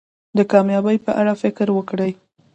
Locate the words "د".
0.37-0.39